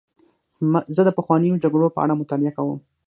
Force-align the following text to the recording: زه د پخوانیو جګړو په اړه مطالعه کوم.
زه 0.95 1.01
د 1.05 1.09
پخوانیو 1.17 1.61
جګړو 1.63 1.93
په 1.95 1.99
اړه 2.03 2.19
مطالعه 2.21 2.51
کوم. 2.57 2.77